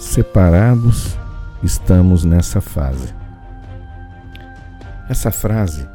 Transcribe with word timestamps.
Separados, 0.00 1.18
estamos 1.62 2.24
nessa 2.24 2.58
fase. 2.62 3.14
Essa 5.10 5.30
frase 5.30 5.86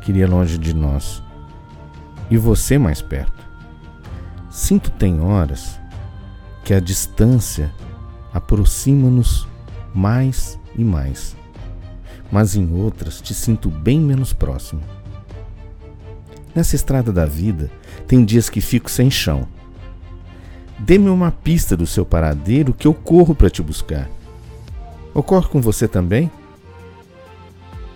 queria 0.00 0.26
longe 0.26 0.58
de 0.58 0.74
nós 0.74 1.22
e 2.28 2.36
você 2.36 2.76
mais 2.76 3.00
perto. 3.00 3.40
Sinto 4.50 4.90
tem 4.90 5.20
horas 5.20 5.78
que 6.64 6.74
a 6.74 6.80
distância 6.80 7.72
aproxima-nos 8.34 9.46
mais 9.94 10.58
e 10.76 10.82
mais, 10.82 11.36
mas 12.32 12.56
em 12.56 12.74
outras 12.74 13.20
te 13.20 13.32
sinto 13.32 13.70
bem 13.70 14.00
menos 14.00 14.32
próximo. 14.32 14.82
Nessa 16.52 16.74
estrada 16.74 17.12
da 17.12 17.26
vida, 17.26 17.70
tem 18.08 18.24
dias 18.24 18.50
que 18.50 18.60
fico 18.60 18.90
sem 18.90 19.08
chão. 19.08 19.46
Dê-me 20.84 21.08
uma 21.08 21.30
pista 21.30 21.76
do 21.76 21.86
seu 21.86 22.04
paradeiro 22.04 22.74
que 22.74 22.88
eu 22.88 22.92
corro 22.92 23.36
para 23.36 23.48
te 23.48 23.62
buscar. 23.62 24.10
Ocorre 25.14 25.46
com 25.46 25.60
você 25.60 25.86
também? 25.86 26.28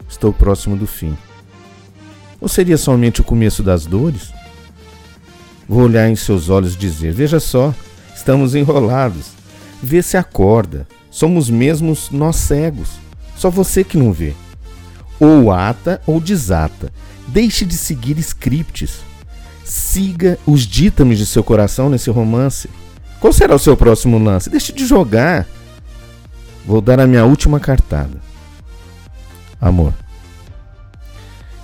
Estou 0.08 0.32
próximo 0.32 0.76
do 0.76 0.86
fim. 0.86 1.18
Ou 2.40 2.48
seria 2.48 2.78
somente 2.78 3.20
o 3.20 3.24
começo 3.24 3.60
das 3.60 3.86
dores? 3.86 4.32
Vou 5.68 5.82
olhar 5.82 6.08
em 6.08 6.14
seus 6.14 6.48
olhos 6.48 6.74
e 6.74 6.78
dizer: 6.78 7.12
Veja 7.12 7.40
só, 7.40 7.74
estamos 8.14 8.54
enrolados. 8.54 9.32
Vê 9.82 10.00
se 10.00 10.16
acorda. 10.16 10.86
Somos 11.10 11.50
mesmos 11.50 12.10
nós 12.12 12.36
cegos. 12.36 12.90
Só 13.36 13.50
você 13.50 13.82
que 13.82 13.98
não 13.98 14.12
vê. 14.12 14.32
Ou 15.18 15.50
ata 15.50 16.00
ou 16.06 16.20
desata. 16.20 16.92
Deixe 17.26 17.64
de 17.64 17.76
seguir 17.76 18.16
scripts. 18.20 19.00
Siga 19.66 20.38
os 20.46 20.64
ditames 20.64 21.18
de 21.18 21.26
seu 21.26 21.42
coração 21.42 21.90
nesse 21.90 22.08
romance. 22.08 22.70
Qual 23.18 23.32
será 23.32 23.52
o 23.52 23.58
seu 23.58 23.76
próximo 23.76 24.16
lance? 24.16 24.48
Deixe 24.48 24.72
de 24.72 24.86
jogar. 24.86 25.44
Vou 26.64 26.80
dar 26.80 27.00
a 27.00 27.06
minha 27.06 27.24
última 27.24 27.58
cartada. 27.58 28.20
Amor, 29.60 29.92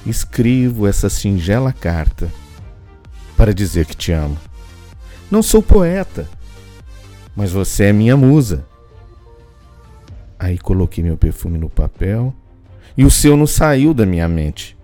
escrevo 0.04 0.88
essa 0.88 1.08
singela 1.08 1.72
carta 1.72 2.28
para 3.36 3.54
dizer 3.54 3.86
que 3.86 3.94
te 3.94 4.10
amo. 4.10 4.36
Não 5.30 5.40
sou 5.40 5.62
poeta, 5.62 6.28
mas 7.36 7.52
você 7.52 7.84
é 7.84 7.92
minha 7.92 8.16
musa. 8.16 8.66
Aí 10.40 10.58
coloquei 10.58 11.04
meu 11.04 11.16
perfume 11.16 11.56
no 11.56 11.70
papel 11.70 12.34
e 12.96 13.04
o 13.04 13.10
seu 13.10 13.36
não 13.36 13.46
saiu 13.46 13.94
da 13.94 14.04
minha 14.04 14.26
mente. 14.26 14.76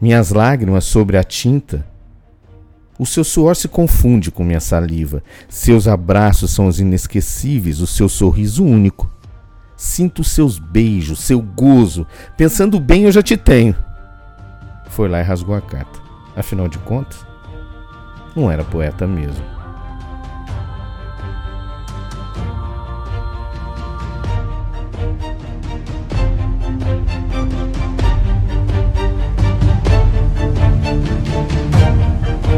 Minhas 0.00 0.30
lágrimas 0.30 0.84
sobre 0.84 1.16
a 1.16 1.22
tinta. 1.22 1.86
O 2.98 3.06
seu 3.06 3.22
suor 3.22 3.54
se 3.54 3.68
confunde 3.68 4.30
com 4.30 4.42
minha 4.42 4.60
saliva. 4.60 5.22
Seus 5.48 5.86
abraços 5.86 6.50
são 6.50 6.66
os 6.66 6.80
inesquecíveis, 6.80 7.80
o 7.80 7.86
seu 7.86 8.08
sorriso 8.08 8.64
único. 8.64 9.08
Sinto 9.76 10.24
seus 10.24 10.58
beijos, 10.58 11.20
seu 11.20 11.40
gozo. 11.40 12.04
Pensando 12.36 12.80
bem, 12.80 13.04
eu 13.04 13.12
já 13.12 13.22
te 13.22 13.36
tenho. 13.36 13.76
Foi 14.90 15.08
lá 15.08 15.20
e 15.20 15.22
rasgou 15.22 15.54
a 15.54 15.60
carta. 15.60 16.00
Afinal 16.34 16.66
de 16.66 16.78
contas, 16.78 17.24
não 18.34 18.50
era 18.50 18.64
poeta 18.64 19.06
mesmo. 19.06 19.57